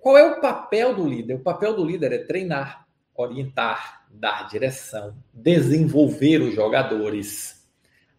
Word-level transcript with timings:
qual 0.00 0.18
é 0.18 0.24
o 0.24 0.40
papel 0.40 0.94
do 0.94 1.06
líder? 1.06 1.34
O 1.34 1.40
papel 1.40 1.74
do 1.74 1.84
líder 1.84 2.12
é 2.12 2.18
treinar, 2.18 2.86
orientar, 3.14 4.06
dar 4.10 4.48
direção, 4.48 5.14
desenvolver 5.32 6.40
os 6.40 6.54
jogadores, 6.54 7.68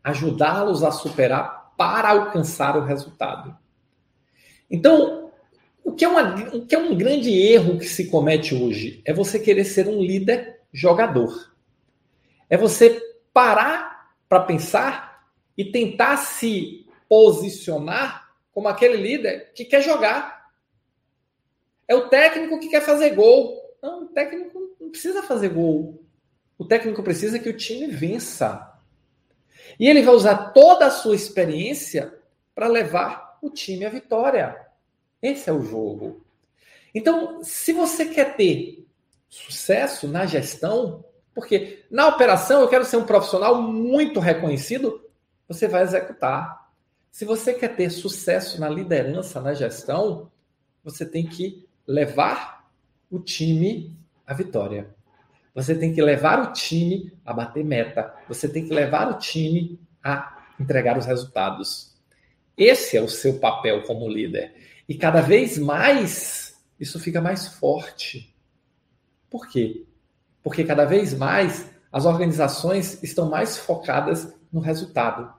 ajudá-los 0.04 0.84
a 0.84 0.92
superar 0.92 1.74
para 1.78 2.10
alcançar 2.10 2.78
o 2.78 2.86
resultado. 2.86 3.58
Então, 4.70 5.32
o 5.84 5.92
que, 5.92 6.06
é 6.06 6.08
uma, 6.08 6.36
o 6.54 6.66
que 6.66 6.76
é 6.76 6.78
um 6.78 6.96
grande 6.96 7.32
erro 7.32 7.78
que 7.78 7.86
se 7.86 8.08
comete 8.10 8.54
hoje 8.54 9.02
é 9.04 9.14
você 9.14 9.40
querer 9.40 9.66
ser 9.66 9.88
um 9.88 10.02
líder 10.02 10.62
jogador. 10.72 11.52
É 12.50 12.56
você 12.56 13.02
parar 13.34 14.14
para 14.30 14.42
pensar 14.42 15.26
e 15.58 15.66
tentar 15.66 16.18
se 16.18 16.86
posicionar 17.10 18.30
como 18.54 18.68
aquele 18.68 18.98
líder 18.98 19.52
que 19.54 19.66
quer 19.66 19.82
jogar. 19.82 20.41
É 21.88 21.96
o 21.96 22.08
técnico 22.08 22.60
que 22.60 22.70
quer 22.70 22.82
fazer 22.82 23.12
gol. 23.12 23.60
Não, 23.82 24.04
o 24.04 24.08
técnico 24.08 24.76
não 24.80 24.90
precisa 24.90 25.24
fazer 25.24 25.50
gol. 25.50 26.04
O 26.58 26.66
técnico 26.66 27.02
precisa 27.02 27.40
que 27.40 27.50
o 27.50 27.58
time 27.58 27.88
vença. 27.88 28.72
E 29.80 29.88
ele 29.88 30.02
vai 30.02 30.14
usar 30.14 30.52
toda 30.52 30.86
a 30.86 30.92
sua 30.92 31.16
experiência 31.16 32.14
para 32.54 32.68
levar 32.68 33.40
o 33.42 33.50
time 33.50 33.86
à 33.86 33.90
vitória. 33.90 34.56
Esse 35.22 35.50
é 35.50 35.54
o 35.54 35.64
jogo. 35.64 36.24
Então, 36.94 37.44
se 37.44 37.74
você 37.74 38.06
quer 38.06 38.36
ter 38.36 38.86
sucesso 39.30 40.08
na 40.08 40.26
gestão, 40.26 41.06
porque 41.34 41.86
na 41.90 42.08
operação 42.08 42.62
eu 42.62 42.68
quero 42.68 42.86
ser 42.86 42.98
um 42.98 43.06
profissional 43.06 43.62
muito 43.62 44.20
reconhecido, 44.20 45.02
você 45.48 45.68
vai 45.68 45.84
executar. 45.84 46.70
Se 47.10 47.26
você 47.26 47.54
quer 47.54 47.76
ter 47.76 47.90
sucesso 47.90 48.60
na 48.60 48.70
liderança, 48.70 49.42
na 49.42 49.54
gestão, 49.54 50.30
você 50.84 51.06
tem 51.06 51.26
que 51.26 51.68
levar 51.92 52.72
o 53.10 53.20
time 53.20 53.98
à 54.26 54.34
vitória. 54.34 54.90
Você 55.54 55.76
tem 55.76 55.94
que 55.94 56.02
levar 56.02 56.42
o 56.42 56.54
time 56.54 57.12
a 57.26 57.34
bater 57.34 57.64
meta. 57.64 58.14
Você 58.28 58.48
tem 58.48 58.66
que 58.66 58.74
levar 58.74 59.12
o 59.12 59.18
time 59.18 59.80
a 60.04 60.46
entregar 60.60 60.98
os 60.98 61.06
resultados. 61.06 61.94
Esse 62.56 62.96
é 62.96 63.02
o 63.02 63.10
seu 63.10 63.40
papel 63.40 63.84
como 63.84 64.08
líder. 64.08 64.54
E 64.88 64.96
cada 64.96 65.22
vez 65.22 65.58
mais 65.58 66.62
isso 66.80 67.00
fica 67.00 67.22
mais 67.22 67.48
forte. 67.48 68.34
Por 69.30 69.48
quê? 69.48 69.86
Porque 70.42 70.64
cada 70.64 70.86
vez 70.86 71.14
mais 71.14 71.70
as 71.92 72.06
organizações 72.06 73.04
estão 73.04 73.30
mais 73.30 73.58
focadas 73.58 74.34
no 74.52 74.62
resultado. 74.62 75.34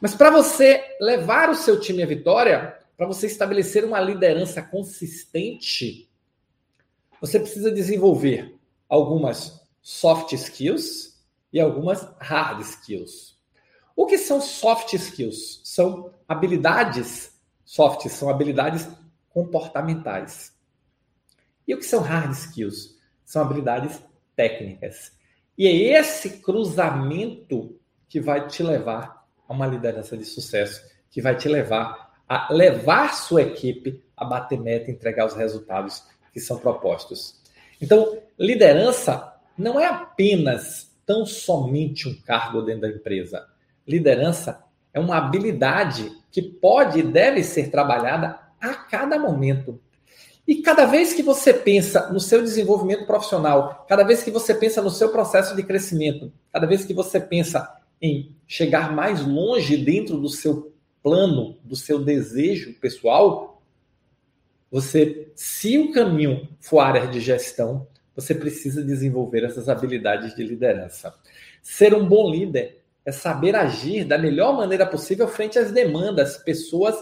Mas 0.00 0.14
para 0.14 0.30
você 0.30 0.82
levar 1.00 1.48
o 1.48 1.54
seu 1.54 1.80
time 1.80 2.02
à 2.02 2.06
vitória, 2.06 2.76
para 3.02 3.08
você 3.08 3.26
estabelecer 3.26 3.84
uma 3.84 3.98
liderança 4.00 4.62
consistente, 4.62 6.08
você 7.20 7.40
precisa 7.40 7.68
desenvolver 7.68 8.56
algumas 8.88 9.60
soft 9.80 10.30
skills 10.34 11.20
e 11.52 11.58
algumas 11.58 12.08
hard 12.20 12.60
skills. 12.60 13.36
O 13.96 14.06
que 14.06 14.16
são 14.16 14.40
soft 14.40 14.92
skills? 14.92 15.62
São 15.64 16.14
habilidades 16.28 17.36
soft, 17.64 18.06
são 18.06 18.30
habilidades 18.30 18.86
comportamentais. 19.30 20.56
E 21.66 21.74
o 21.74 21.78
que 21.78 21.84
são 21.84 22.02
hard 22.02 22.30
skills? 22.30 23.00
São 23.24 23.42
habilidades 23.42 24.00
técnicas. 24.36 25.10
E 25.58 25.66
é 25.66 25.98
esse 25.98 26.38
cruzamento 26.38 27.76
que 28.08 28.20
vai 28.20 28.46
te 28.46 28.62
levar 28.62 29.26
a 29.48 29.52
uma 29.52 29.66
liderança 29.66 30.16
de 30.16 30.24
sucesso, 30.24 30.88
que 31.10 31.20
vai 31.20 31.36
te 31.36 31.48
levar 31.48 32.11
a 32.32 32.50
levar 32.50 33.12
sua 33.12 33.42
equipe 33.42 34.02
a 34.16 34.24
bater 34.24 34.58
meta 34.58 34.90
e 34.90 34.94
entregar 34.94 35.26
os 35.26 35.34
resultados 35.34 36.02
que 36.32 36.40
são 36.40 36.56
propostos. 36.56 37.42
Então, 37.78 38.16
liderança 38.38 39.34
não 39.58 39.78
é 39.78 39.84
apenas 39.84 40.90
tão 41.04 41.26
somente 41.26 42.08
um 42.08 42.14
cargo 42.22 42.62
dentro 42.62 42.82
da 42.82 42.88
empresa. 42.88 43.46
Liderança 43.86 44.64
é 44.94 44.98
uma 44.98 45.18
habilidade 45.18 46.10
que 46.30 46.40
pode 46.40 47.00
e 47.00 47.02
deve 47.02 47.44
ser 47.44 47.70
trabalhada 47.70 48.38
a 48.58 48.72
cada 48.72 49.18
momento. 49.18 49.78
E 50.48 50.62
cada 50.62 50.86
vez 50.86 51.12
que 51.12 51.22
você 51.22 51.52
pensa 51.52 52.10
no 52.10 52.18
seu 52.18 52.40
desenvolvimento 52.40 53.04
profissional, 53.04 53.84
cada 53.86 54.04
vez 54.04 54.22
que 54.22 54.30
você 54.30 54.54
pensa 54.54 54.80
no 54.80 54.90
seu 54.90 55.10
processo 55.10 55.54
de 55.54 55.62
crescimento, 55.62 56.32
cada 56.50 56.66
vez 56.66 56.82
que 56.82 56.94
você 56.94 57.20
pensa 57.20 57.76
em 58.00 58.34
chegar 58.46 58.90
mais 58.90 59.20
longe 59.20 59.76
dentro 59.76 60.16
do 60.16 60.30
seu 60.30 60.71
plano, 61.02 61.58
do 61.64 61.74
seu 61.74 61.98
desejo 61.98 62.74
pessoal, 62.74 63.62
você, 64.70 65.30
se 65.34 65.78
o 65.78 65.92
caminho 65.92 66.48
for 66.60 66.80
área 66.80 67.06
de 67.06 67.20
gestão, 67.20 67.86
você 68.14 68.34
precisa 68.34 68.82
desenvolver 68.82 69.44
essas 69.44 69.68
habilidades 69.68 70.34
de 70.34 70.42
liderança. 70.42 71.14
Ser 71.62 71.94
um 71.94 72.06
bom 72.06 72.30
líder 72.30 72.82
é 73.04 73.12
saber 73.12 73.54
agir 73.54 74.04
da 74.04 74.16
melhor 74.16 74.56
maneira 74.56 74.86
possível 74.86 75.26
frente 75.28 75.58
às 75.58 75.72
demandas, 75.72 76.38
pessoas 76.38 76.94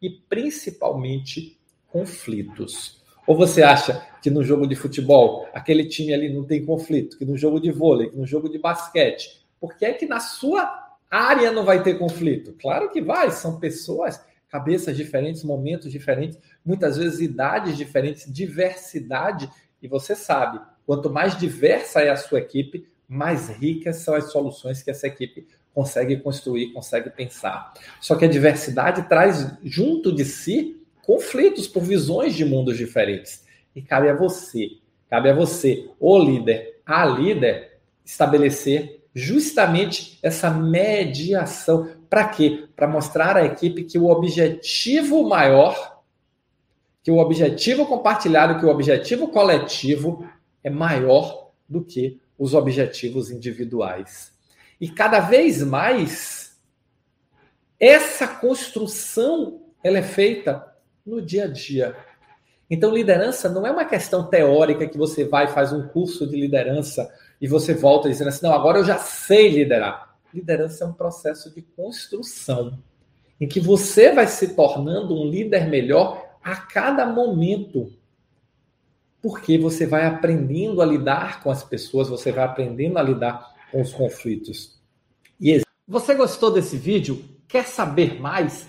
e 0.00 0.10
principalmente 0.10 1.58
conflitos. 1.88 3.02
Ou 3.26 3.36
você 3.36 3.62
acha 3.62 4.06
que 4.22 4.30
no 4.30 4.44
jogo 4.44 4.66
de 4.66 4.74
futebol 4.74 5.48
aquele 5.52 5.86
time 5.86 6.14
ali 6.14 6.32
não 6.32 6.44
tem 6.44 6.64
conflito, 6.64 7.18
que 7.18 7.24
no 7.24 7.36
jogo 7.36 7.60
de 7.60 7.70
vôlei, 7.70 8.10
que 8.10 8.16
no 8.16 8.26
jogo 8.26 8.48
de 8.48 8.58
basquete, 8.58 9.44
por 9.60 9.76
que 9.76 9.84
é 9.84 9.92
que 9.92 10.06
na 10.06 10.20
sua 10.20 10.87
área 11.10 11.52
não 11.52 11.64
vai 11.64 11.82
ter 11.82 11.98
conflito? 11.98 12.54
Claro 12.60 12.90
que 12.90 13.00
vai, 13.00 13.30
são 13.30 13.58
pessoas, 13.58 14.20
cabeças 14.48 14.96
diferentes, 14.96 15.44
momentos 15.44 15.90
diferentes, 15.90 16.38
muitas 16.64 16.96
vezes 16.96 17.20
idades 17.20 17.76
diferentes, 17.76 18.32
diversidade, 18.32 19.50
e 19.80 19.88
você 19.88 20.14
sabe, 20.14 20.60
quanto 20.86 21.10
mais 21.10 21.38
diversa 21.38 22.00
é 22.00 22.10
a 22.10 22.16
sua 22.16 22.40
equipe, 22.40 22.86
mais 23.08 23.48
ricas 23.48 23.96
são 23.96 24.14
as 24.14 24.30
soluções 24.30 24.82
que 24.82 24.90
essa 24.90 25.06
equipe 25.06 25.46
consegue 25.74 26.16
construir, 26.16 26.72
consegue 26.72 27.08
pensar. 27.10 27.72
Só 28.00 28.16
que 28.16 28.24
a 28.24 28.28
diversidade 28.28 29.08
traz 29.08 29.56
junto 29.62 30.12
de 30.12 30.24
si 30.24 30.82
conflitos 31.04 31.68
por 31.68 31.82
visões 31.82 32.34
de 32.34 32.44
mundos 32.44 32.76
diferentes. 32.76 33.46
E 33.74 33.80
cabe 33.80 34.08
a 34.08 34.14
você, 34.14 34.72
cabe 35.08 35.30
a 35.30 35.34
você, 35.34 35.88
o 35.98 36.18
líder, 36.18 36.80
a 36.84 37.06
líder, 37.06 37.78
estabelecer 38.04 38.97
justamente 39.14 40.18
essa 40.22 40.50
mediação. 40.50 41.88
Para 42.08 42.28
quê? 42.28 42.68
Para 42.74 42.88
mostrar 42.88 43.36
à 43.36 43.44
equipe 43.44 43.84
que 43.84 43.98
o 43.98 44.06
objetivo 44.06 45.28
maior, 45.28 46.02
que 47.02 47.10
o 47.10 47.18
objetivo 47.18 47.86
compartilhado, 47.86 48.58
que 48.58 48.66
o 48.66 48.70
objetivo 48.70 49.28
coletivo 49.28 50.26
é 50.62 50.70
maior 50.70 51.50
do 51.68 51.84
que 51.84 52.20
os 52.38 52.54
objetivos 52.54 53.30
individuais. 53.30 54.32
E 54.80 54.88
cada 54.88 55.20
vez 55.20 55.62
mais 55.62 56.56
essa 57.80 58.26
construção 58.26 59.60
ela 59.82 59.98
é 59.98 60.02
feita 60.02 60.64
no 61.04 61.22
dia 61.22 61.44
a 61.44 61.46
dia. 61.46 61.96
Então, 62.70 62.94
liderança 62.94 63.48
não 63.48 63.66
é 63.66 63.70
uma 63.70 63.84
questão 63.84 64.26
teórica 64.26 64.86
que 64.86 64.98
você 64.98 65.24
vai 65.24 65.48
faz 65.48 65.72
um 65.72 65.88
curso 65.88 66.26
de 66.26 66.36
liderança 66.36 67.10
e 67.40 67.46
você 67.46 67.74
volta 67.74 68.08
dizendo 68.08 68.28
assim: 68.28 68.46
não, 68.46 68.52
agora 68.52 68.78
eu 68.78 68.84
já 68.84 68.98
sei 68.98 69.48
liderar. 69.48 70.16
Liderança 70.32 70.84
é 70.84 70.86
um 70.86 70.92
processo 70.92 71.54
de 71.54 71.62
construção 71.62 72.78
em 73.40 73.46
que 73.46 73.60
você 73.60 74.12
vai 74.12 74.26
se 74.26 74.54
tornando 74.54 75.14
um 75.14 75.28
líder 75.28 75.68
melhor 75.68 76.26
a 76.42 76.56
cada 76.56 77.06
momento. 77.06 77.92
Porque 79.20 79.58
você 79.58 79.86
vai 79.86 80.06
aprendendo 80.06 80.80
a 80.80 80.86
lidar 80.86 81.42
com 81.42 81.50
as 81.50 81.64
pessoas, 81.64 82.08
você 82.08 82.30
vai 82.30 82.44
aprendendo 82.44 82.98
a 82.98 83.02
lidar 83.02 83.54
com 83.70 83.80
os 83.80 83.92
conflitos. 83.92 84.80
E 85.40 85.60
você 85.86 86.14
gostou 86.14 86.52
desse 86.52 86.76
vídeo? 86.76 87.24
Quer 87.48 87.66
saber 87.66 88.20
mais? 88.20 88.68